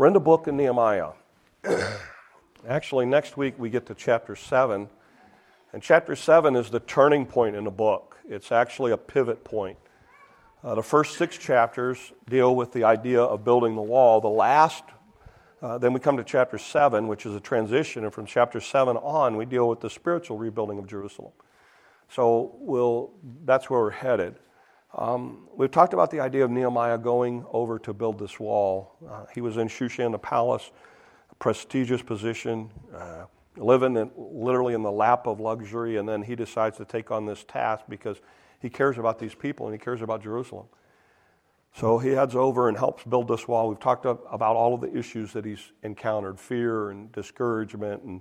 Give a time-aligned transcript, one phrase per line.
[0.00, 1.10] We're in the book of Nehemiah.
[2.66, 4.88] Actually, next week we get to chapter 7.
[5.74, 9.76] And chapter 7 is the turning point in the book, it's actually a pivot point.
[10.64, 14.22] Uh, the first six chapters deal with the idea of building the wall.
[14.22, 14.84] The last,
[15.60, 18.04] uh, then we come to chapter 7, which is a transition.
[18.04, 21.32] And from chapter 7 on, we deal with the spiritual rebuilding of Jerusalem.
[22.08, 23.10] So we'll,
[23.44, 24.36] that's where we're headed.
[24.96, 28.96] Um, we've talked about the idea of Nehemiah going over to build this wall.
[29.08, 30.70] Uh, he was in Shushan, the palace,
[31.30, 33.24] a prestigious position, uh,
[33.56, 37.24] living in, literally in the lap of luxury, and then he decides to take on
[37.24, 38.20] this task because
[38.60, 40.66] he cares about these people and he cares about Jerusalem.
[41.74, 43.68] So he heads over and helps build this wall.
[43.68, 48.20] We've talked about all of the issues that he's encountered fear and discouragement and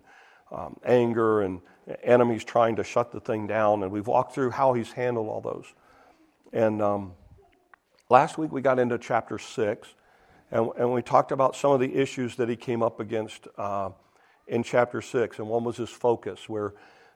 [0.51, 1.61] um, anger and
[2.03, 3.81] enemies trying to shut the thing down.
[3.81, 5.65] And we've walked through how he's handled all those.
[6.51, 7.13] And um,
[8.09, 9.87] last week we got into chapter 6,
[10.51, 13.91] and, and, we talked about some of the issues that he came up against uh,
[14.47, 15.37] in chapter 6.
[15.37, 16.73] And one was his focus, where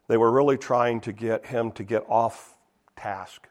[0.08, 2.56] they were really trying to get him to get off
[2.96, 3.48] task.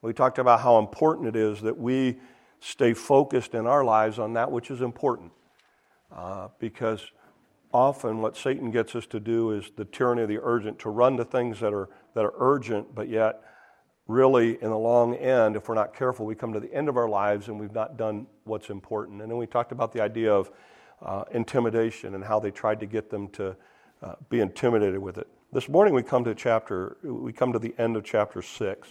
[0.00, 2.18] We talked about how important it is that we
[2.60, 5.32] stay focused in our lives on that which is important.
[6.10, 7.12] Uh, because
[7.72, 11.18] often what Satan gets us to do is the tyranny of the urgent, to run
[11.18, 13.42] to things that are, that are urgent, but yet,
[14.10, 16.96] really, in the long end, if we're not careful, we come to the end of
[16.96, 19.22] our lives and we've not done what's important.
[19.22, 20.50] And then we talked about the idea of
[21.00, 23.56] uh, intimidation and how they tried to get them to
[24.02, 25.28] uh, be intimidated with it.
[25.52, 28.88] This morning we come to chapter, we come to the end of chapter six,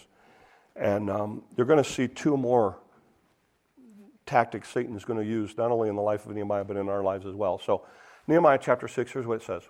[0.76, 2.78] and um, you're going to see two more
[4.26, 6.88] tactics Satan is going to use, not only in the life of Nehemiah, but in
[6.88, 7.58] our lives as well.
[7.58, 7.82] So,
[8.28, 9.62] Nehemiah chapter 6, here's what it says.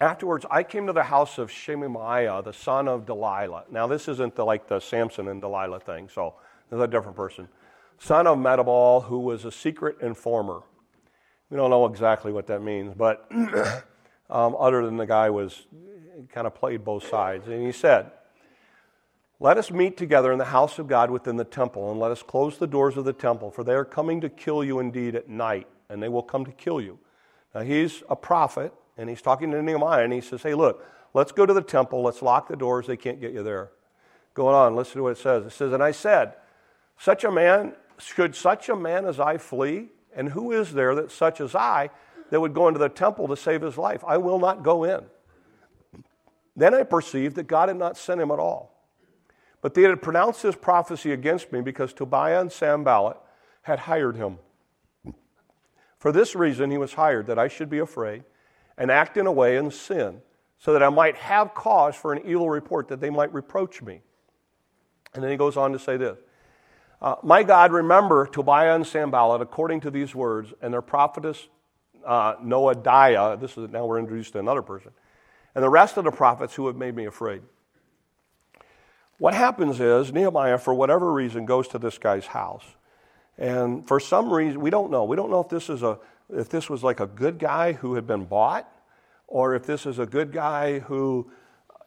[0.00, 3.64] Afterwards, I came to the house of Shemaiah, the son of Delilah.
[3.70, 6.34] Now, this isn't the, like the Samson and Delilah thing, so
[6.70, 7.48] this is a different person.
[7.98, 10.62] Son of Metabal, who was a secret informer.
[11.50, 13.28] We don't know exactly what that means, but
[14.30, 15.66] um, other than the guy was
[16.32, 17.48] kind of played both sides.
[17.48, 18.12] And he said,
[19.40, 22.22] Let us meet together in the house of God within the temple, and let us
[22.22, 25.28] close the doors of the temple, for they are coming to kill you indeed at
[25.28, 27.00] night, and they will come to kill you.
[27.52, 31.32] Now, he's a prophet, and he's talking to Nehemiah, and he says, Hey, look, let's
[31.32, 33.70] go to the temple, let's lock the doors, they can't get you there.
[34.34, 35.46] Going on, listen to what it says.
[35.46, 36.34] It says, And I said,
[36.98, 39.88] Such a man, should such a man as I flee?
[40.14, 41.90] And who is there that such as I
[42.30, 44.04] that would go into the temple to save his life.
[44.06, 45.06] I will not go in.
[46.56, 48.74] Then I perceived that God had not sent him at all.
[49.60, 53.16] But they had pronounced this prophecy against me because Tobiah and Sanballat
[53.62, 54.38] had hired him.
[55.98, 58.24] For this reason, he was hired, that I should be afraid
[58.78, 60.22] and act in a way in sin,
[60.58, 64.00] so that I might have cause for an evil report, that they might reproach me.
[65.14, 66.18] And then he goes on to say this
[67.02, 71.48] uh, My God, remember Tobiah and Sanballat according to these words, and their prophetess
[72.06, 73.38] uh, Noadiah.
[73.40, 74.92] This is now we're introduced to another person,
[75.54, 77.42] and the rest of the prophets who have made me afraid.
[79.18, 82.64] What happens is Nehemiah, for whatever reason, goes to this guy's house,
[83.36, 85.04] and for some reason we don't know.
[85.04, 85.98] We don't know if this is a
[86.30, 88.70] if this was like a good guy who had been bought,
[89.26, 91.30] or if this is a good guy who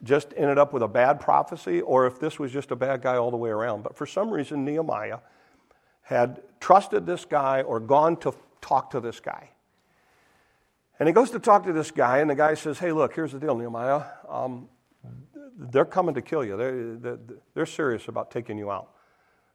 [0.04, 3.18] just ended up with a bad prophecy, or if this was just a bad guy
[3.18, 3.84] all the way around.
[3.84, 5.20] But for some reason, Nehemiah
[6.02, 9.50] had trusted this guy or gone to talk to this guy.
[11.00, 13.32] And he goes to talk to this guy, and the guy says, Hey, look, here's
[13.32, 14.04] the deal, Nehemiah.
[14.30, 14.70] Um,
[15.58, 16.58] they're coming to kill you.
[16.58, 17.20] They're, they're,
[17.54, 18.90] they're, serious about taking you out.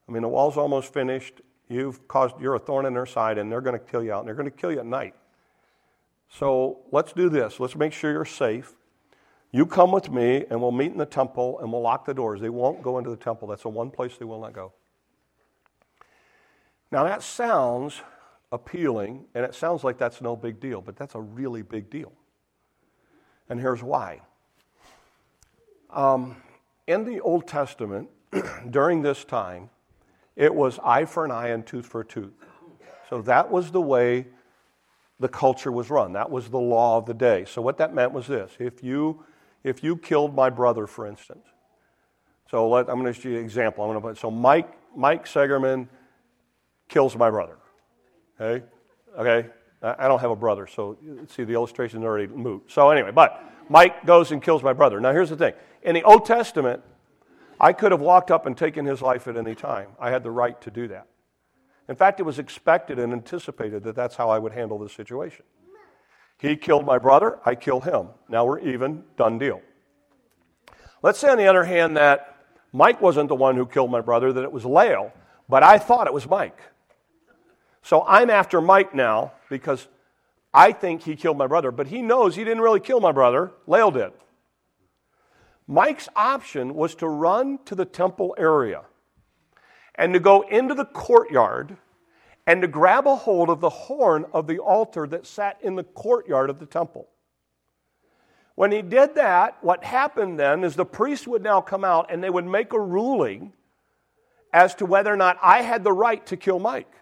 [0.08, 1.40] I mean, the wall's almost finished.
[1.68, 4.20] You've caused, you're a thorn in their side, and they're going to kill you out,
[4.20, 5.14] and they're going to kill you at night.
[6.28, 7.58] So let's do this.
[7.58, 8.74] Let's make sure you're safe.
[9.52, 12.40] You come with me, and we'll meet in the temple, and we'll lock the doors.
[12.40, 13.48] They won't go into the temple.
[13.48, 14.72] That's the one place they will not go.
[16.92, 18.02] Now, that sounds
[18.52, 22.12] appealing, and it sounds like that's no big deal, but that's a really big deal.
[23.48, 24.20] And here's why.
[25.90, 26.36] Um,
[26.86, 28.08] in the Old Testament,
[28.70, 29.70] during this time,
[30.36, 32.32] it was eye for an eye and tooth for a tooth.
[33.08, 34.26] So that was the way
[35.18, 36.12] the culture was run.
[36.12, 37.44] That was the law of the day.
[37.46, 39.24] So what that meant was this: if you
[39.64, 41.46] if you killed my brother, for instance,
[42.50, 43.84] so let, I'm going to give you an example.
[43.84, 45.88] I'm going to put so Mike Mike Segerman
[46.88, 47.58] kills my brother.
[48.40, 48.64] Okay?
[49.18, 49.48] Okay?
[49.82, 50.96] I don't have a brother, so
[51.28, 52.64] see, the illustration is already moot.
[52.66, 55.00] So, anyway, but Mike goes and kills my brother.
[55.00, 56.82] Now, here's the thing in the Old Testament,
[57.60, 59.88] I could have walked up and taken his life at any time.
[59.98, 61.06] I had the right to do that.
[61.88, 65.44] In fact, it was expected and anticipated that that's how I would handle the situation.
[66.38, 68.08] He killed my brother, I kill him.
[68.28, 69.62] Now we're even, done deal.
[71.02, 72.36] Let's say, on the other hand, that
[72.72, 75.12] Mike wasn't the one who killed my brother, that it was Lael,
[75.48, 76.58] but I thought it was Mike.
[77.82, 79.86] So I'm after Mike now because
[80.52, 83.52] I think he killed my brother, but he knows he didn't really kill my brother.
[83.66, 84.12] Lael did.
[85.68, 88.82] Mike's option was to run to the temple area
[89.96, 91.76] and to go into the courtyard
[92.46, 95.82] and to grab a hold of the horn of the altar that sat in the
[95.82, 97.08] courtyard of the temple.
[98.54, 102.22] When he did that, what happened then is the priest would now come out and
[102.22, 103.52] they would make a ruling
[104.52, 106.92] as to whether or not I had the right to kill Mike.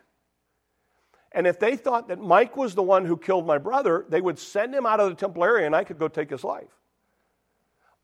[1.33, 4.39] And if they thought that Mike was the one who killed my brother, they would
[4.39, 6.71] send him out of the temple area and I could go take his life.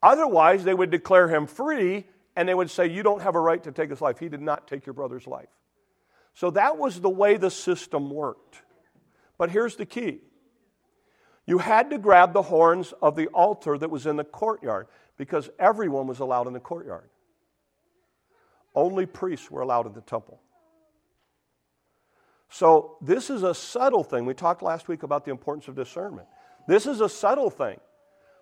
[0.03, 2.07] Otherwise, they would declare him free
[2.37, 4.19] and they would say, You don't have a right to take his life.
[4.19, 5.49] He did not take your brother's life.
[6.35, 8.63] So that was the way the system worked.
[9.37, 10.21] But here's the key
[11.47, 14.87] you had to grab the horns of the altar that was in the courtyard
[15.17, 17.11] because everyone was allowed in the courtyard.
[18.75, 20.41] Only priests were allowed in the temple.
[22.49, 24.27] So, this is a subtle thing.
[24.27, 26.27] We talked last week about the importance of discernment.
[26.67, 27.79] This is a subtle thing.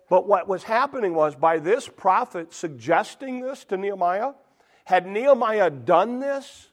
[0.09, 4.33] But what was happening was by this prophet suggesting this to Nehemiah,
[4.85, 6.69] had Nehemiah done this,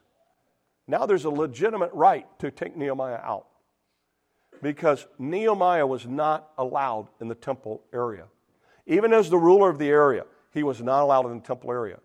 [0.89, 3.47] now there's a legitimate right to take Nehemiah out.
[4.63, 8.25] Because Nehemiah was not allowed in the temple area.
[8.87, 10.25] Even as the ruler of the area,
[10.55, 11.99] he was not allowed in the temple area.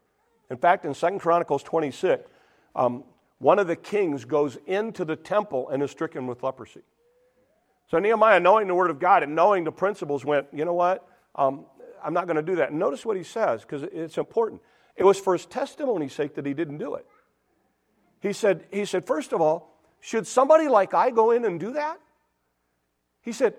[0.50, 2.30] In fact, in 2 Chronicles 26,
[2.76, 3.06] um,
[3.38, 6.82] one of the kings goes into the temple and is stricken with leprosy.
[7.90, 11.08] So Nehemiah, knowing the word of God and knowing the principles, went, you know what?
[11.36, 11.66] Um,
[12.04, 12.74] I'm not going to do that.
[12.74, 14.62] Notice what he says, because it's important.
[14.96, 17.06] It was for his testimony's sake that he didn't do it.
[18.20, 21.74] He said, he said, first of all, should somebody like I go in and do
[21.74, 22.00] that?
[23.22, 23.54] He said,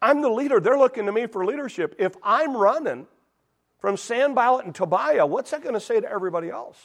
[0.00, 0.60] I'm the leader.
[0.60, 1.96] They're looking to me for leadership.
[1.98, 3.06] If I'm running
[3.78, 6.78] from Sanballat and Tobiah, what's that going to say to everybody else?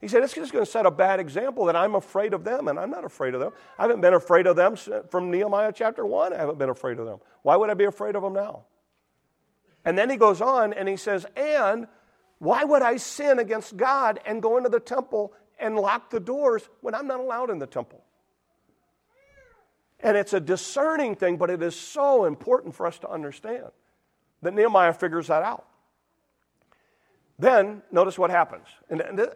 [0.00, 2.68] He said, It's just going to set a bad example that I'm afraid of them,
[2.68, 3.52] and I'm not afraid of them.
[3.78, 4.76] I haven't been afraid of them
[5.10, 6.32] from Nehemiah chapter 1.
[6.32, 7.18] I haven't been afraid of them.
[7.42, 8.64] Why would I be afraid of them now?
[9.84, 11.86] And then he goes on and he says, And
[12.38, 16.68] why would I sin against God and go into the temple and lock the doors
[16.80, 18.02] when I'm not allowed in the temple?
[20.02, 23.66] And it's a discerning thing, but it is so important for us to understand
[24.42, 25.66] that Nehemiah figures that out.
[27.38, 28.66] Then, notice what happens.
[28.88, 29.26] And, and uh,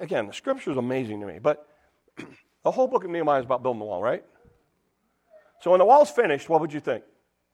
[0.00, 1.68] again, the scripture is amazing to me, but
[2.64, 4.24] the whole book of Nehemiah is about building the wall, right?
[5.60, 7.04] So when the wall's finished, what would you think?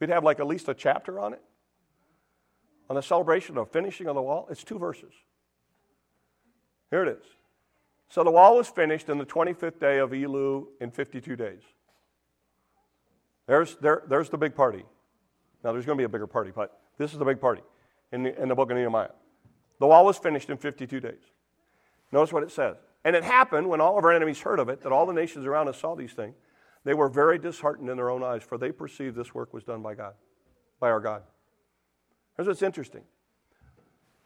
[0.00, 1.42] We'd have like at least a chapter on it?
[2.88, 4.46] On the celebration of finishing of the wall?
[4.50, 5.12] It's two verses.
[6.90, 7.24] Here it is.
[8.08, 11.60] So the wall was finished in the 25th day of Elul in 52 days.
[13.46, 14.84] There's, there, there's the big party.
[15.62, 17.62] Now, there's going to be a bigger party, but this is the big party
[18.12, 19.10] in the, in the book of Nehemiah.
[19.80, 21.14] The wall was finished in 52 days.
[22.12, 22.76] Notice what it says.
[23.04, 25.46] And it happened when all of our enemies heard of it, that all the nations
[25.46, 26.34] around us saw these things.
[26.84, 29.82] They were very disheartened in their own eyes, for they perceived this work was done
[29.82, 30.14] by God,
[30.80, 31.22] by our God.
[32.38, 33.02] Here's what's interesting.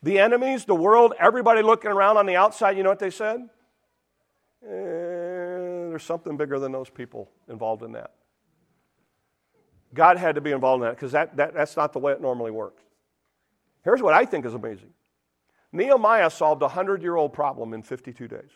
[0.02, 3.48] The enemies, the world, everybody looking around on the outside, you know what they said?
[4.62, 8.10] Eh, there's something bigger than those people involved in that.
[9.94, 12.20] God had to be involved in that because that, that, that's not the way it
[12.20, 12.82] normally works.
[13.82, 14.92] Here's what I think is amazing
[15.72, 18.50] Nehemiah solved a 100 year old problem in 52 days.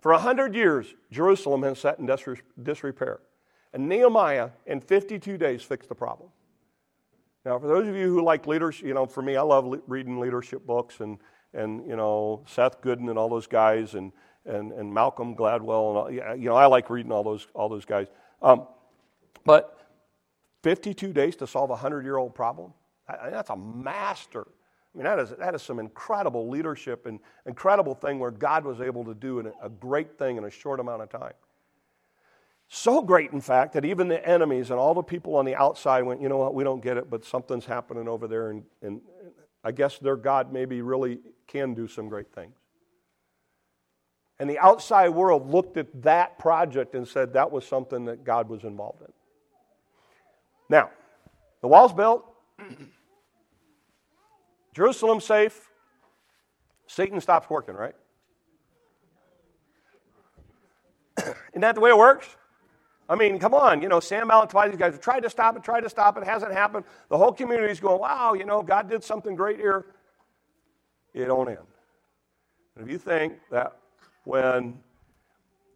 [0.00, 2.06] For 100 years, Jerusalem has sat in
[2.62, 3.20] disrepair.
[3.72, 6.28] And Nehemiah, in 52 days, fixed the problem.
[7.44, 10.20] Now, for those of you who like leadership, you know, for me, I love reading
[10.20, 11.18] leadership books and,
[11.52, 14.12] and you know, Seth Godin and all those guys and,
[14.44, 15.60] and, and Malcolm Gladwell.
[15.60, 18.06] And all, you know, I like reading all those, all those guys.
[18.40, 18.66] Um,
[19.44, 19.78] but
[20.62, 22.72] 52 days to solve a 100 year old problem?
[23.08, 24.46] That's a master
[24.94, 28.80] I mean, that is, that is some incredible leadership and incredible thing where God was
[28.80, 31.32] able to do a great thing in a short amount of time.
[32.74, 36.04] So great, in fact, that even the enemies and all the people on the outside
[36.04, 39.02] went, you know what, we don't get it, but something's happening over there, and, and
[39.62, 42.54] I guess their God maybe really can do some great things.
[44.38, 48.48] And the outside world looked at that project and said that was something that God
[48.48, 49.12] was involved in.
[50.70, 50.88] Now,
[51.60, 52.24] the wall's built.
[54.74, 55.68] Jerusalem safe,
[56.86, 57.94] Satan stops working, right?
[61.18, 62.34] Isn't that the way it works?
[63.12, 65.62] I mean, come on, you know, Sam Allen, these guys have tried to stop it,
[65.62, 66.84] tried to stop it, hasn't happened.
[67.10, 69.84] The whole community is going, wow, you know, God did something great here.
[71.12, 71.58] It don't end.
[72.74, 73.76] And if you think that
[74.24, 74.78] when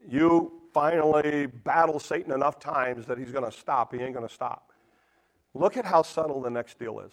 [0.08, 4.34] you finally battle Satan enough times that he's going to stop, he ain't going to
[4.34, 4.72] stop.
[5.52, 7.12] Look at how subtle the next deal is.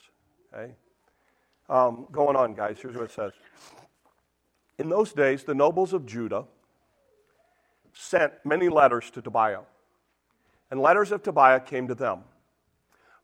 [0.53, 0.73] Okay?
[1.69, 2.77] um, going on, guys.
[2.81, 3.33] Here's what it says
[4.79, 6.45] In those days, the nobles of Judah
[7.93, 9.61] sent many letters to Tobiah,
[10.73, 12.21] and letters of Tobiah came to them.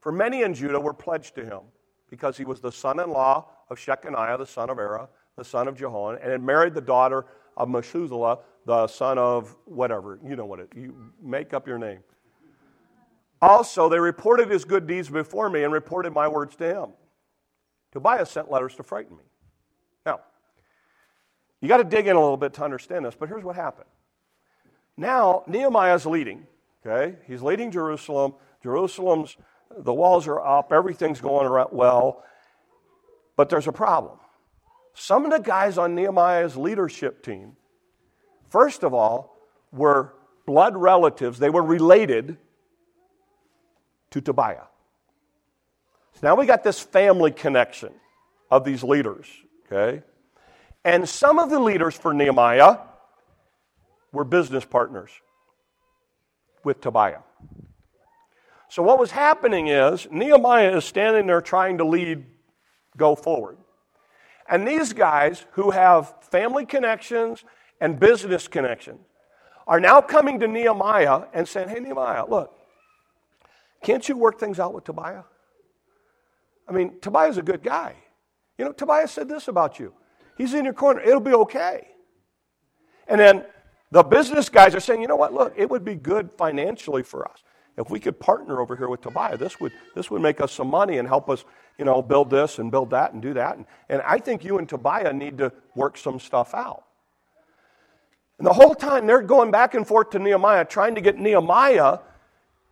[0.01, 1.61] For many in Judah were pledged to him,
[2.07, 5.67] because he was the son in law of Shechaniah, the son of Era, the son
[5.67, 7.25] of Jehoan, and had married the daughter
[7.57, 10.19] of Meshulah, the son of whatever.
[10.23, 12.01] You know what it you make up your name.
[13.41, 16.89] Also, they reported his good deeds before me and reported my words to him.
[17.91, 19.23] Tobiah sent letters to frighten me.
[20.05, 20.19] Now,
[21.61, 23.89] you got to dig in a little bit to understand this, but here's what happened.
[24.95, 26.45] Now, Nehemiah is leading,
[26.85, 27.17] okay?
[27.27, 28.33] He's leading Jerusalem.
[28.63, 29.37] Jerusalem's,
[29.77, 32.23] the walls are up, everything's going well,
[33.35, 34.17] but there's a problem.
[34.93, 37.55] Some of the guys on Nehemiah's leadership team,
[38.49, 39.37] first of all,
[39.71, 40.13] were
[40.45, 41.39] blood relatives.
[41.39, 42.37] They were related
[44.11, 44.67] to Tobiah.
[46.13, 47.93] So now we got this family connection
[48.51, 49.27] of these leaders,
[49.67, 50.03] okay?
[50.83, 52.79] And some of the leaders for Nehemiah
[54.11, 55.11] were business partners
[56.69, 57.21] with Tobiah.
[58.69, 62.27] So what was happening is Nehemiah is standing there trying to lead
[62.95, 63.57] go forward.
[64.47, 67.43] And these guys who have family connections
[67.81, 68.99] and business connections
[69.65, 72.53] are now coming to Nehemiah and saying, Hey, Nehemiah, look,
[73.83, 75.23] can't you work things out with Tobiah?
[76.67, 77.95] I mean, Tobiah's a good guy.
[78.59, 79.91] You know, Tobiah said this about you.
[80.37, 81.01] He's in your corner.
[81.01, 81.87] It'll be okay.
[83.07, 83.45] And then
[83.91, 85.33] the business guys are saying, you know what?
[85.33, 87.43] Look, it would be good financially for us
[87.77, 89.37] if we could partner over here with Tobiah.
[89.37, 91.45] This would this would make us some money and help us,
[91.77, 93.57] you know, build this and build that and do that.
[93.57, 96.83] And, and I think you and Tobiah need to work some stuff out.
[98.37, 101.99] And the whole time they're going back and forth to Nehemiah, trying to get Nehemiah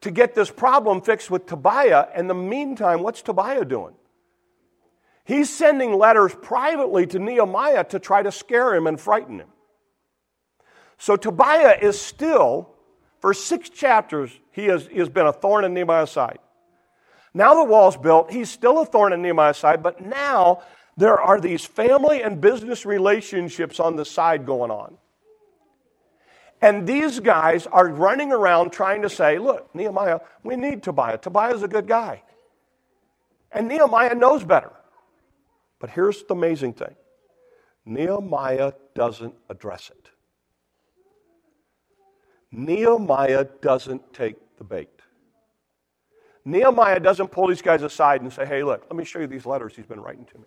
[0.01, 2.07] to get this problem fixed with Tobiah.
[2.13, 3.95] And in the meantime, what's Tobiah doing?
[5.25, 9.49] He's sending letters privately to Nehemiah to try to scare him and frighten him.
[10.97, 12.73] So Tobiah is still,
[13.19, 16.39] for six chapters, he has, he has been a thorn in Nehemiah's side.
[17.33, 20.63] Now the wall's built, he's still a thorn in Nehemiah's side, but now
[20.97, 24.97] there are these family and business relationships on the side going on.
[26.59, 31.19] And these guys are running around trying to say, look, Nehemiah, we need Tobiah.
[31.19, 32.23] Tobiah's a good guy.
[33.51, 34.71] And Nehemiah knows better.
[35.79, 36.95] But here's the amazing thing
[37.85, 40.09] Nehemiah doesn't address it.
[42.51, 44.89] Nehemiah doesn't take the bait.
[46.45, 49.45] Nehemiah doesn't pull these guys aside and say, hey, look, let me show you these
[49.45, 50.45] letters he's been writing to me.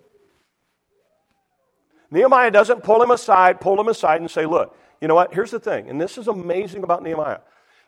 [2.11, 5.33] Nehemiah doesn't pull him aside, pull him aside and say, look, you know what?
[5.33, 7.41] Here's the thing, and this is amazing about Nehemiah.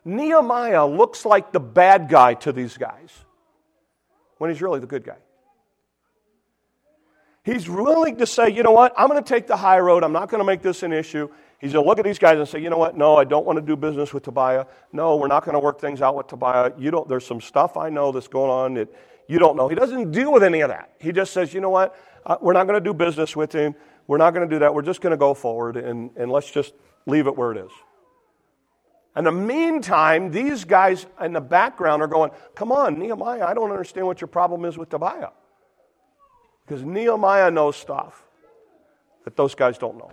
[0.05, 3.11] Nehemiah looks like the bad guy to these guys
[4.37, 5.17] when he's really the good guy.
[7.43, 8.93] He's willing to say, you know what?
[8.97, 10.03] I'm going to take the high road.
[10.03, 11.27] I'm not going to make this an issue.
[11.59, 12.97] He's going to look at these guys and say, you know what?
[12.97, 14.65] No, I don't want to do business with Tobiah.
[14.93, 16.71] No, we're not going to work things out with Tobiah.
[16.77, 18.93] You don't, there's some stuff I know that's going on that
[19.27, 19.67] you don't know.
[19.67, 20.93] He doesn't deal with any of that.
[20.99, 21.95] He just says, you know what?
[22.25, 23.75] Uh, we're not going to do business with him.
[24.07, 24.73] We're not going to do that.
[24.73, 26.73] We're just going to go forward and, and let's just
[27.05, 27.71] leave it where it is.
[29.15, 33.69] In the meantime, these guys in the background are going, Come on, Nehemiah, I don't
[33.69, 35.29] understand what your problem is with Tobiah.
[36.65, 38.23] Because Nehemiah knows stuff
[39.25, 40.11] that those guys don't know.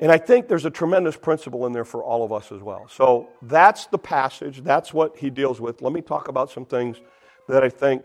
[0.00, 2.86] And I think there's a tremendous principle in there for all of us as well.
[2.88, 4.62] So that's the passage.
[4.62, 5.82] That's what he deals with.
[5.82, 6.98] Let me talk about some things
[7.48, 8.04] that I think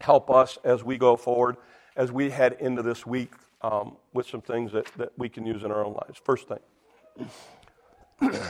[0.00, 1.56] help us as we go forward,
[1.96, 3.32] as we head into this week
[3.62, 6.20] um, with some things that, that we can use in our own lives.
[6.22, 6.58] First thing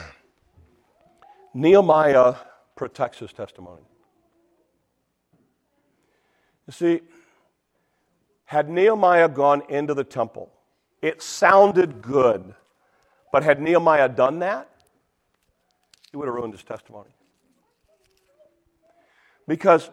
[1.55, 2.35] Nehemiah
[2.75, 3.83] protects his testimony.
[6.67, 7.01] You see,
[8.45, 10.51] had Nehemiah gone into the temple,
[11.03, 12.55] it sounded good.
[13.33, 14.71] But had Nehemiah done that,
[16.11, 17.11] he would have ruined his testimony.
[19.47, 19.91] Because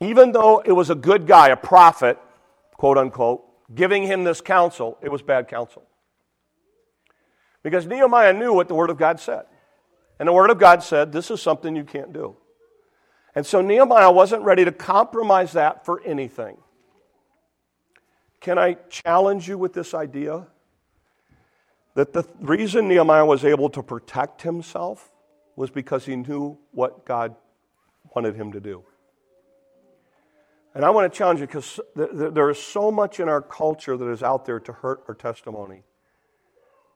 [0.00, 2.18] even though it was a good guy, a prophet,
[2.74, 3.44] quote unquote,
[3.74, 5.82] giving him this counsel, it was bad counsel.
[7.62, 9.44] Because Nehemiah knew what the Word of God said.
[10.18, 12.36] And the Word of God said, this is something you can't do.
[13.38, 16.56] And so Nehemiah wasn't ready to compromise that for anything.
[18.40, 20.48] Can I challenge you with this idea?
[21.94, 25.12] That the reason Nehemiah was able to protect himself
[25.54, 27.36] was because he knew what God
[28.12, 28.82] wanted him to do.
[30.74, 34.10] And I want to challenge you because there is so much in our culture that
[34.10, 35.84] is out there to hurt our testimony.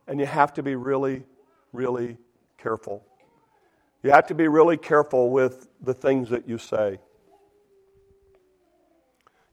[0.08, 1.22] And you have to be really,
[1.72, 2.16] really
[2.58, 3.06] careful.
[4.02, 6.98] You have to be really careful with the things that you say.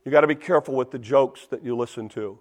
[0.03, 2.39] You've got to be careful with the jokes that you listen to.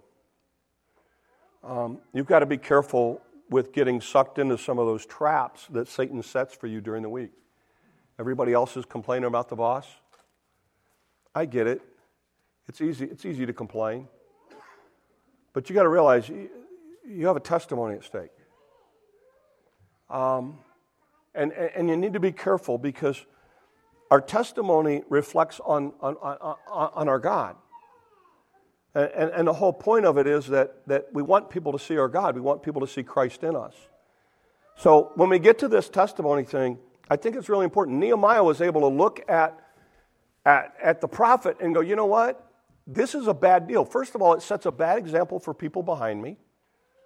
[1.63, 5.87] Um, you've got to be careful with getting sucked into some of those traps that
[5.87, 7.31] Satan sets for you during the week.
[8.17, 9.87] Everybody else is complaining about the boss.
[11.35, 11.81] I get it.
[12.67, 14.07] It's easy, it's easy to complain.
[15.53, 16.49] But you got to realize you,
[17.07, 18.31] you, have a testimony at stake.
[20.09, 20.59] Um,
[21.35, 23.25] and, and you need to be careful because
[24.11, 27.55] our testimony reflects on, on, on, on our God.
[28.95, 31.97] And, and, the whole point of it is that, that we want people to see
[31.97, 32.33] our God.
[32.33, 33.75] We want people to see Christ in us.
[34.77, 37.97] So when we get to this testimony thing, I think it's really important.
[37.97, 39.59] Nehemiah was able to look at,
[40.43, 42.45] at, at the prophet and go, you know what?
[42.87, 43.85] This is a bad deal.
[43.85, 46.37] First of all, it sets a bad example for people behind me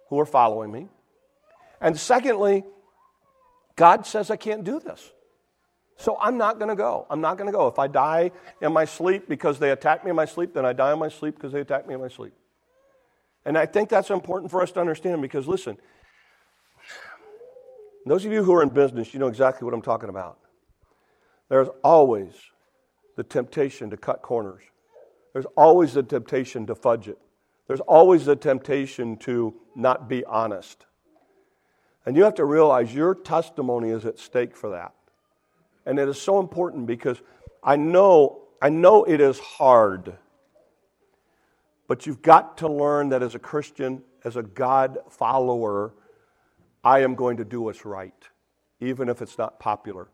[0.08, 0.88] who are following me.
[1.82, 2.64] And secondly,
[3.76, 5.12] God says I can't do this.
[5.96, 7.06] So I'm not going to go.
[7.08, 7.68] I'm not going to go.
[7.68, 10.72] If I die in my sleep because they attack me in my sleep, then I
[10.72, 12.32] die in my sleep because they attack me in my sleep.
[13.44, 15.76] And I think that's important for us to understand because, listen,
[18.06, 20.38] those of you who are in business, you know exactly what I'm talking about.
[21.48, 22.32] There's always
[23.16, 24.62] the temptation to cut corners,
[25.32, 27.18] there's always the temptation to fudge it,
[27.68, 30.86] there's always the temptation to not be honest.
[32.06, 34.92] And you have to realize your testimony is at stake for that.
[35.86, 37.20] And it is so important because
[37.62, 40.16] I know, I know it is hard.
[41.86, 45.94] But you've got to learn that as a Christian, as a God follower,
[46.82, 48.14] I am going to do what's right,
[48.80, 50.08] even if it's not popular.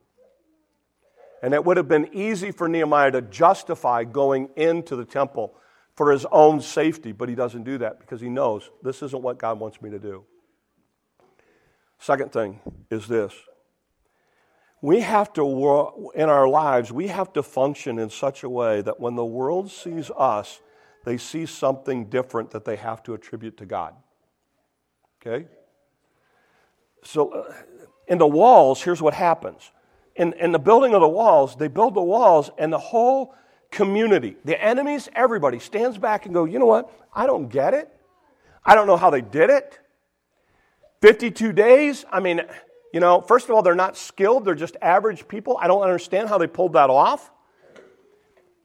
[1.42, 5.54] And it would have been easy for Nehemiah to justify going into the temple
[5.94, 9.38] for his own safety, but he doesn't do that because he knows this isn't what
[9.38, 10.24] God wants me to do.
[12.00, 13.32] Second thing is this
[14.82, 18.98] we have to, in our lives, we have to function in such a way that
[18.98, 20.60] when the world sees us,
[21.04, 23.94] they see something different that they have to attribute to God.
[25.20, 25.46] Okay?
[27.04, 27.52] So, uh,
[28.08, 29.70] in the walls, here's what happens.
[30.16, 33.34] In, in the building of the walls, they build the walls, and the whole
[33.70, 36.90] community, the enemies, everybody stands back and go, you know what?
[37.14, 37.94] I don't get it.
[38.64, 39.78] I don't know how they did it.
[41.00, 42.04] 52 days?
[42.10, 42.42] I mean,
[42.92, 45.58] you know, first of all, they're not skilled, they're just average people.
[45.60, 47.30] I don't understand how they pulled that off.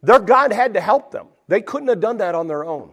[0.02, 2.92] Their God had to help them, they couldn't have done that on their own.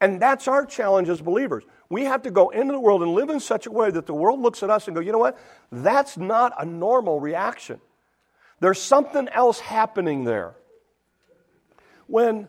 [0.00, 1.64] And that's our challenge as believers.
[1.88, 4.14] We have to go into the world and live in such a way that the
[4.14, 5.38] world looks at us and go, you know what?
[5.72, 7.80] That's not a normal reaction.
[8.60, 10.54] There's something else happening there.
[12.06, 12.48] When,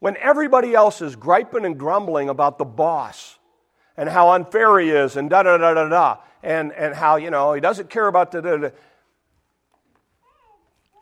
[0.00, 3.37] when everybody else is griping and grumbling about the boss
[3.98, 7.30] and how unfair he is and da da da da da, and, and how, you
[7.30, 8.40] know, he doesn't care about the.
[8.40, 8.70] Da, da.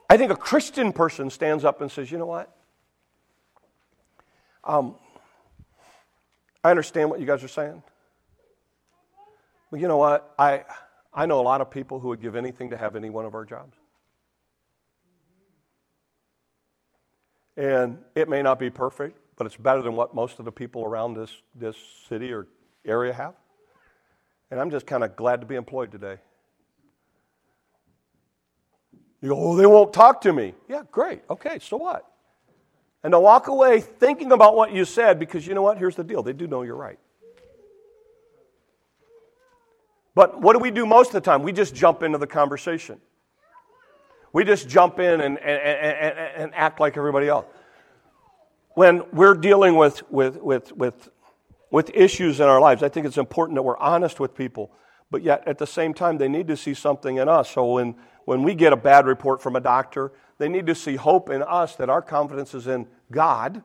[0.09, 2.57] I think a Christian person stands up and says, you know what?
[4.65, 4.95] Um,
[6.65, 7.83] I understand what you guys are saying.
[9.71, 10.33] But you know what?
[10.39, 10.65] I,
[11.13, 13.35] I know a lot of people who would give anything to have any one of
[13.35, 13.77] our jobs.
[17.59, 20.85] And it may not be perfect, but it's better than what most of the people
[20.85, 21.77] around this, this
[22.09, 22.47] city or
[22.87, 23.35] area have.
[24.51, 26.19] And I'm just kind of glad to be employed today.
[29.21, 30.55] You go, oh, they won't talk to me.
[30.69, 31.23] Yeah, great.
[31.29, 32.07] Okay, so what?
[33.03, 35.79] And to walk away thinking about what you said because you know what?
[35.79, 36.99] Here's the deal they do know you're right.
[40.15, 41.43] But what do we do most of the time?
[41.43, 43.01] We just jump into the conversation.
[44.33, 47.47] We just jump in and, and, and, and act like everybody else.
[48.75, 51.09] When we're dealing with, with, with, with
[51.71, 52.83] with issues in our lives.
[52.83, 54.71] I think it's important that we're honest with people,
[55.11, 57.51] but yet at the same time, they need to see something in us.
[57.51, 60.97] So when, when we get a bad report from a doctor, they need to see
[60.97, 63.63] hope in us that our confidence is in God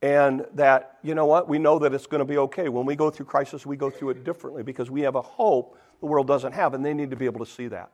[0.00, 2.68] and that, you know what, we know that it's going to be okay.
[2.68, 5.76] When we go through crisis, we go through it differently because we have a hope
[6.00, 7.90] the world doesn't have, and they need to be able to see that.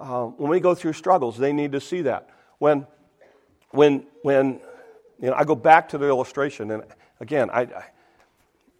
[0.00, 2.28] Uh, when we go through struggles, they need to see that.
[2.58, 2.86] When,
[3.70, 4.60] when, when,
[5.20, 6.82] you know, I go back to the illustration, and
[7.20, 7.84] again, I, I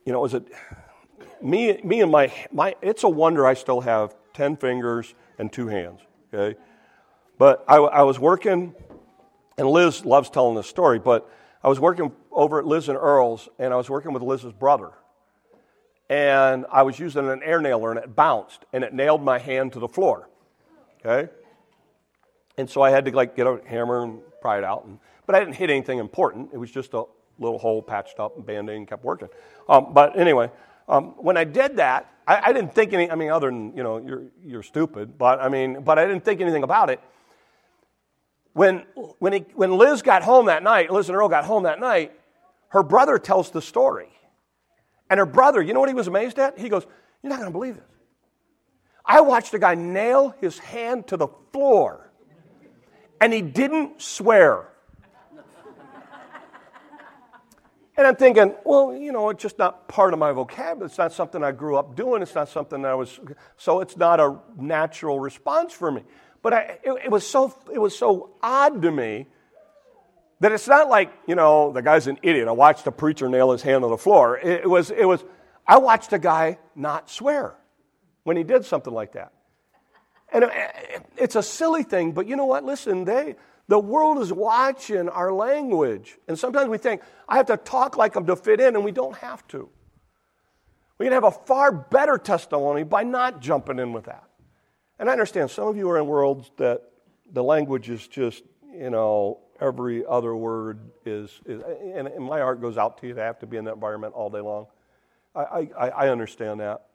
[0.04, 0.46] you know, was it
[1.42, 5.68] me, me and my, my, it's a wonder I still have 10 fingers and two
[5.68, 6.00] hands,
[6.32, 6.58] okay?
[7.38, 8.74] But I, I was working,
[9.58, 11.30] and Liz loves telling this story, but
[11.62, 14.92] I was working over at Liz and Earl's, and I was working with Liz's brother.
[16.08, 19.72] And I was using an air nailer, and it bounced, and it nailed my hand
[19.72, 20.28] to the floor,
[21.04, 21.30] okay?
[22.56, 24.84] And so I had to, like, get a hammer and pry it out.
[24.84, 26.50] And, but I didn't hit anything important.
[26.52, 27.04] It was just a
[27.38, 29.28] little hole patched up and band-aid and kept working.
[29.68, 30.50] Um, but anyway,
[30.88, 33.82] um, when I did that, I, I, didn't think any, I mean, other than, you
[33.82, 37.00] know, you're, you're stupid, but I mean, but I didn't think anything about it.
[38.52, 38.84] When,
[39.18, 42.12] when, he, when Liz got home that night, Liz and Earl got home that night,
[42.68, 44.08] her brother tells the story.
[45.10, 46.58] And her brother, you know what he was amazed at?
[46.58, 46.86] He goes,
[47.22, 47.84] You're not going to believe this.
[49.04, 52.10] I watched a guy nail his hand to the floor,
[53.20, 54.68] and he didn't swear.
[57.96, 60.86] And I'm thinking, well, you know, it's just not part of my vocabulary.
[60.86, 62.20] It's not something I grew up doing.
[62.20, 63.18] It's not something I was,
[63.56, 66.02] so it's not a natural response for me.
[66.42, 69.26] But I, it, it, was so, it was so odd to me
[70.40, 72.48] that it's not like, you know, the guy's an idiot.
[72.48, 74.38] I watched a preacher nail his hand on the floor.
[74.38, 75.24] It, it was, it was,
[75.66, 77.54] I watched a guy not swear
[78.24, 79.32] when he did something like that.
[80.30, 80.50] And uh,
[81.16, 82.62] it's a silly thing, but you know what?
[82.64, 83.36] Listen, they,
[83.68, 86.18] the world is watching our language.
[86.28, 88.92] And sometimes we think, I have to talk like them to fit in, and we
[88.92, 89.68] don't have to.
[90.98, 94.24] We can have a far better testimony by not jumping in with that.
[94.98, 96.82] And I understand some of you are in worlds that
[97.32, 101.62] the language is just, you know, every other word is, is
[101.94, 104.14] and, and, my heart goes out to you to have to be in that environment
[104.14, 104.66] all day long.
[105.34, 106.86] I, I, I understand that.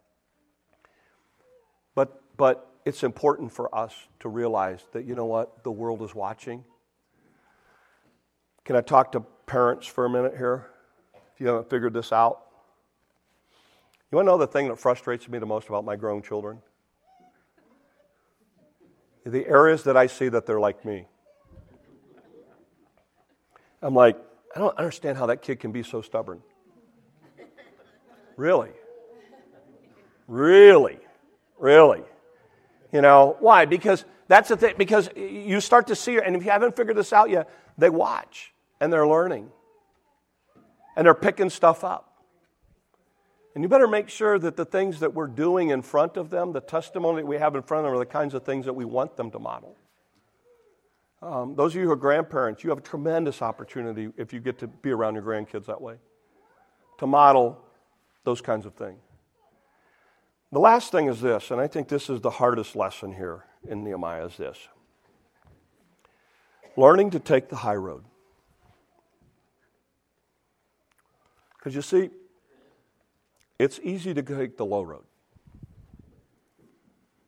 [1.94, 6.16] But, but it's important for us to realize that, you know what, the world is
[6.16, 6.64] watching.
[8.66, 10.68] Can I talk to parents for a minute here?
[11.34, 12.42] If you haven't figured this out.
[14.12, 16.60] You want to know the thing that frustrates me the most about my grown children?
[19.26, 21.06] The areas that I see that they're like me.
[23.82, 24.18] I'm like,
[24.56, 26.42] I don't understand how that kid can be so stubborn.
[28.36, 28.72] Really?
[30.28, 31.00] Really?
[31.58, 32.04] Really?
[32.92, 33.66] You know, why?
[33.66, 37.14] Because that's the thing, because you start to see, and if you haven't figured this
[37.14, 39.50] out yet, they watch and they're learning
[40.96, 42.08] and they're picking stuff up.
[43.54, 46.54] And you better make sure that the things that we're doing in front of them,
[46.54, 48.74] the testimony that we have in front of them, are the kinds of things that
[48.74, 49.76] we want them to model.
[51.22, 54.58] Um, those of you who are grandparents, you have a tremendous opportunity if you get
[54.60, 55.96] to be around your grandkids that way
[56.98, 57.62] to model
[58.24, 59.02] those kinds of things.
[60.52, 63.84] The last thing is this, and I think this is the hardest lesson here in
[63.84, 64.58] Nehemiah is this.
[66.76, 68.04] Learning to take the high road.
[71.58, 72.10] Because you see,
[73.60, 75.04] it's easy to take the low road.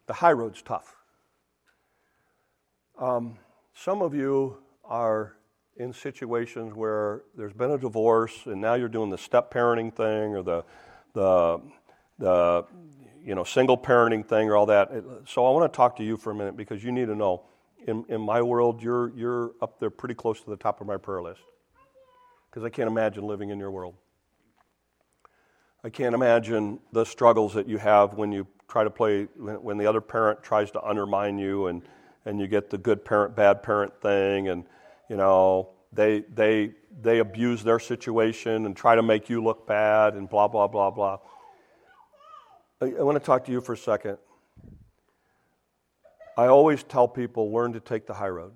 [0.08, 0.96] The high road's tough.
[3.00, 3.38] Um,
[3.74, 5.38] some of you are
[5.78, 10.36] in situations where there's been a divorce and now you're doing the step parenting thing
[10.36, 10.64] or the,
[11.14, 11.62] the,
[12.20, 12.66] the
[13.24, 14.92] you know, single parenting thing or all that.
[15.28, 17.44] So I want to talk to you for a minute because you need to know
[17.88, 20.98] in, in my world, you're, you're up there pretty close to the top of my
[20.98, 21.42] prayer list
[22.50, 23.96] because I can't imagine living in your world.
[25.84, 29.86] I can't imagine the struggles that you have when you try to play, when the
[29.86, 31.82] other parent tries to undermine you and,
[32.26, 34.64] and you get the good parent, bad parent thing, and,
[35.10, 40.14] you know, they, they, they abuse their situation and try to make you look bad
[40.14, 41.18] and blah, blah, blah, blah.
[42.84, 44.18] I, want to talk to you for a second.
[46.38, 48.54] I always tell people learn to take the high road.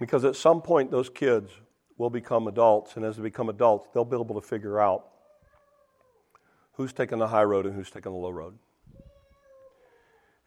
[0.00, 1.50] Because at some point, those kids
[1.98, 5.08] will become adults, and as they become adults, they'll be able to figure out
[6.74, 8.58] who's taking the high road and who's taking the low road.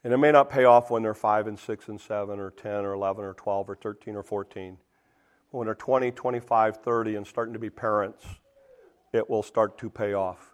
[0.03, 2.85] And it may not pay off when they're 5 and 6 and 7 or 10
[2.85, 4.77] or 11 or 12 or 13 or 14.
[5.51, 8.23] But when they're 20, 25, 30 and starting to be parents,
[9.11, 10.53] it will start to pay off.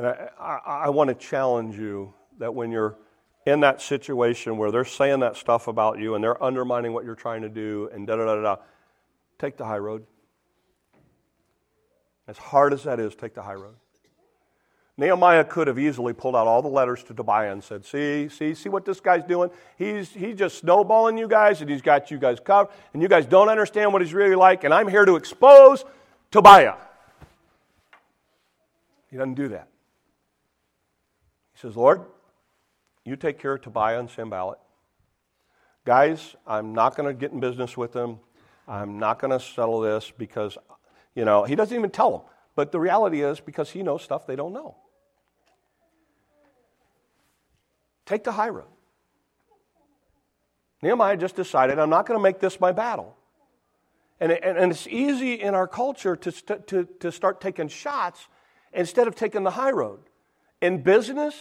[0.00, 2.96] And I, I, I want to challenge you that when you're
[3.44, 7.14] in that situation where they're saying that stuff about you and they're undermining what you're
[7.14, 8.56] trying to do and da da da da,
[9.38, 10.06] take the high road.
[12.26, 13.74] As hard as that is, take the high road.
[14.96, 18.54] Nehemiah could have easily pulled out all the letters to Tobiah and said, See, see,
[18.54, 19.50] see what this guy's doing?
[19.76, 23.26] He's, he's just snowballing you guys, and he's got you guys covered, and you guys
[23.26, 25.84] don't understand what he's really like, and I'm here to expose
[26.30, 26.76] Tobiah.
[29.10, 29.69] He doesn't do that.
[31.60, 32.02] Says, Lord,
[33.04, 34.58] you take care of Tobiah and Sanballat.
[35.84, 38.20] Guys, I'm not going to get in business with them.
[38.66, 40.56] I'm not going to settle this because,
[41.14, 42.20] you know, he doesn't even tell them.
[42.54, 44.76] But the reality is because he knows stuff they don't know.
[48.06, 48.68] Take the high road.
[50.82, 53.16] Nehemiah just decided, I'm not going to make this my battle.
[54.18, 58.28] And, and, and it's easy in our culture to, st- to, to start taking shots
[58.72, 60.00] instead of taking the high road.
[60.60, 61.34] In business,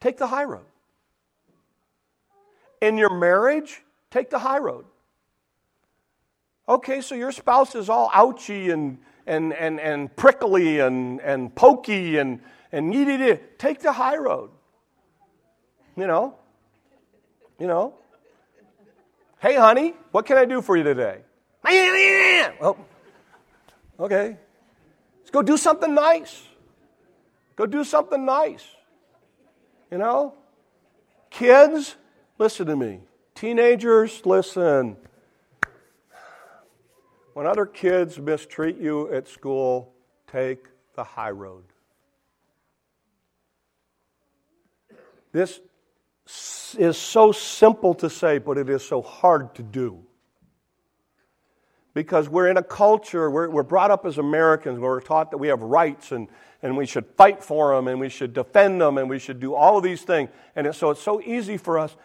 [0.00, 0.66] take the high road.
[2.80, 4.84] In your marriage, take the high road.
[6.68, 12.18] Okay, so your spouse is all ouchy and, and, and, and prickly and, and pokey
[12.18, 13.40] and, and needy.
[13.56, 14.50] Take the high road.
[15.96, 16.34] You know?
[17.58, 17.94] You know?
[19.40, 21.20] Hey, honey, what can I do for you today?
[21.64, 22.76] Well,
[24.00, 24.36] oh, Okay.
[25.18, 26.42] Let's go do something nice.
[27.58, 28.64] Go do something nice.
[29.90, 30.34] You know?
[31.28, 31.96] Kids,
[32.38, 33.00] listen to me.
[33.34, 34.96] Teenagers, listen.
[37.34, 39.92] When other kids mistreat you at school,
[40.28, 41.64] take the high road.
[45.32, 45.60] This
[46.78, 50.04] is so simple to say, but it is so hard to do.
[51.92, 55.38] Because we're in a culture, we're, we're brought up as Americans where we're taught that
[55.38, 56.28] we have rights and,
[56.62, 59.54] and we should fight for them and we should defend them and we should do
[59.54, 60.30] all of these things.
[60.56, 61.96] And so it's so easy for us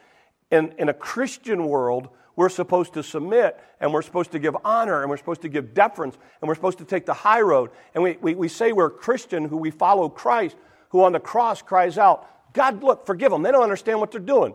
[0.53, 5.01] in, in a Christian world, we're supposed to submit and we're supposed to give honor
[5.01, 7.71] and we're supposed to give deference and we're supposed to take the high road.
[7.95, 10.55] And we, we, we say we're Christian who we follow Christ,
[10.89, 13.41] who on the cross cries out, God, look, forgive them.
[13.41, 14.53] They don't understand what they're doing.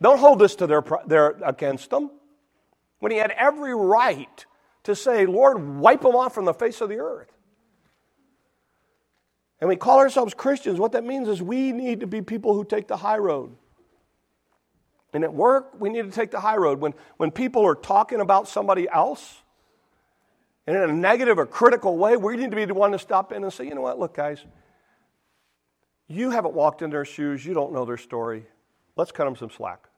[0.00, 2.10] Don't hold this to their, their against them.
[2.98, 4.46] When he had every right
[4.84, 7.32] to say, Lord, wipe them off from the face of the earth.
[9.62, 10.80] And we call ourselves Christians.
[10.80, 13.54] What that means is we need to be people who take the high road.
[15.12, 16.80] And at work, we need to take the high road.
[16.80, 19.40] When, when people are talking about somebody else,
[20.66, 23.30] and in a negative or critical way, we need to be the one to stop
[23.30, 24.44] in and say, you know what, look, guys,
[26.08, 27.46] you haven't walked in their shoes.
[27.46, 28.44] You don't know their story.
[28.96, 29.88] Let's cut them some slack.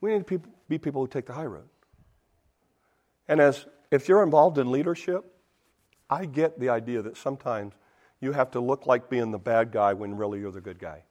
[0.00, 1.68] We need to be people who take the high road.
[3.28, 5.30] And as if you're involved in leadership,
[6.08, 7.74] I get the idea that sometimes
[8.20, 11.02] you have to look like being the bad guy when really you're the good guy.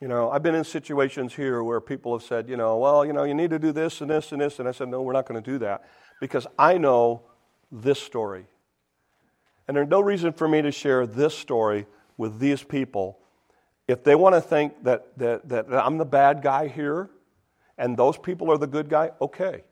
[0.00, 3.12] You know, I've been in situations here where people have said, you know, well, you
[3.12, 4.60] know, you need to do this and this and this.
[4.60, 5.84] And I said, no, we're not going to do that
[6.20, 7.22] because I know
[7.72, 8.46] this story.
[9.66, 13.18] And there's no reason for me to share this story with these people.
[13.88, 17.10] If they want to think that, that, that I'm the bad guy here
[17.76, 19.64] and those people are the good guy, okay.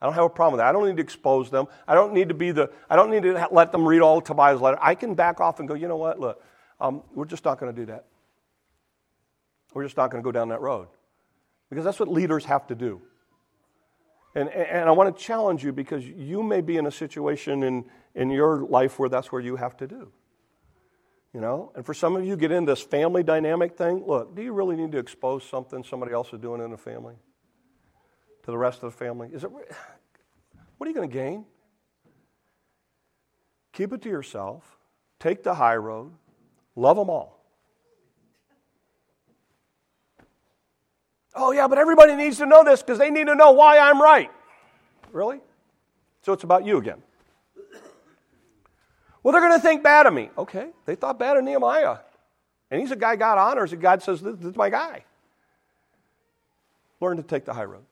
[0.00, 0.68] I don't have a problem with that.
[0.68, 1.66] I don't need to expose them.
[1.88, 4.60] I don't need to be the, I don't need to let them read all Tobiah's
[4.60, 4.78] letter.
[4.80, 6.42] I can back off and go, you know what, look,
[6.80, 8.04] um, we're just not going to do that.
[9.72, 10.88] We're just not going to go down that road.
[11.70, 13.00] Because that's what leaders have to do.
[14.34, 17.86] And, and I want to challenge you because you may be in a situation in,
[18.14, 20.12] in your life where that's where you have to do.
[21.32, 21.72] You know?
[21.74, 24.76] And for some of you get in this family dynamic thing, look, do you really
[24.76, 27.14] need to expose something somebody else is doing in the family
[28.46, 29.28] to the rest of the family?
[29.32, 29.66] Is it what
[30.86, 31.44] are you going to gain?
[33.72, 34.78] Keep it to yourself.
[35.18, 36.12] Take the high road.
[36.76, 37.44] Love them all.
[41.34, 44.00] Oh, yeah, but everybody needs to know this because they need to know why I'm
[44.00, 44.30] right.
[45.12, 45.40] Really?
[46.22, 47.02] So it's about you again.
[49.22, 50.30] Well, they're going to think bad of me.
[50.38, 51.98] Okay, they thought bad of Nehemiah.
[52.70, 55.04] And he's a guy God honors, and God says, This is my guy.
[57.00, 57.84] Learn to take the high road.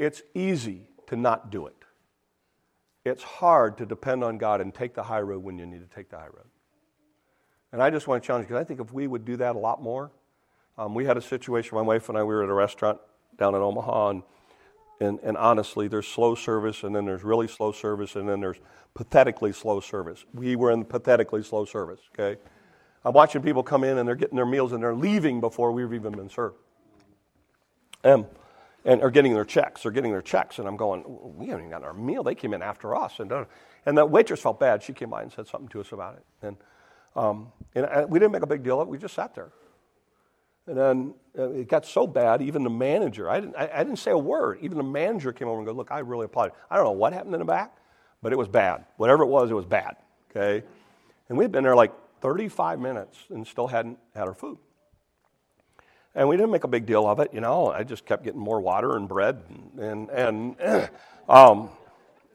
[0.00, 1.76] It's easy to not do it.
[3.04, 5.94] It's hard to depend on God and take the high road when you need to
[5.94, 6.48] take the high road.
[7.70, 9.56] And I just want to challenge you because I think if we would do that
[9.56, 10.10] a lot more,
[10.78, 12.98] um, we had a situation, my wife and I, we were at a restaurant
[13.38, 14.22] down in Omaha, and,
[15.02, 18.58] and, and honestly, there's slow service, and then there's really slow service, and then there's
[18.94, 20.24] pathetically slow service.
[20.32, 22.40] We were in pathetically slow service, okay?
[23.04, 25.92] I'm watching people come in and they're getting their meals and they're leaving before we've
[25.92, 26.56] even been served.
[28.02, 28.24] Um,
[28.84, 29.82] and are getting their checks.
[29.82, 31.04] They're getting their checks, and I'm going,
[31.36, 32.22] we haven't even gotten our meal.
[32.22, 33.44] They came in after us, and uh,
[33.86, 34.82] and the waitress felt bad.
[34.82, 36.56] She came by and said something to us about it, and
[37.16, 38.90] um, and uh, we didn't make a big deal of it.
[38.90, 39.52] We just sat there,
[40.66, 43.98] and then uh, it got so bad, even the manager, I didn't, I, I, didn't
[43.98, 44.58] say a word.
[44.60, 46.56] Even the manager came over and go, Look, I really apologize.
[46.70, 47.76] I don't know what happened in the back,
[48.22, 48.84] but it was bad.
[48.96, 49.96] Whatever it was, it was bad.
[50.30, 50.64] Okay?
[51.28, 54.58] And we'd been there like 35 minutes and still hadn't had our food.
[56.14, 57.68] And we didn't make a big deal of it, you know.
[57.68, 59.42] I just kept getting more water and bread,
[59.78, 60.90] and, and, and
[61.28, 61.70] um,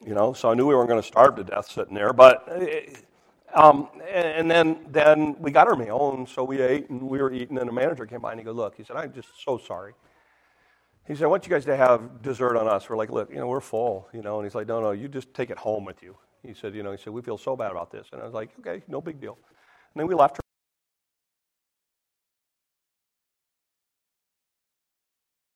[0.06, 2.14] you know, so I knew we weren't going to starve to death sitting there.
[2.14, 7.02] But uh, um, and, then, then we got our meal, and so we ate, and
[7.02, 9.14] we were eating, and the manager came by, and he goes, look, he said, I'm
[9.14, 9.94] just so sorry.
[11.08, 12.90] He said, I want you guys to have dessert on us.
[12.90, 14.40] We're like, look, you know, we're full, you know.
[14.40, 16.18] And he's like, no, no, you just take it home with you.
[16.44, 18.08] He said, you know, he said, we feel so bad about this.
[18.12, 19.38] And I was like, okay, no big deal.
[19.94, 20.40] And then we left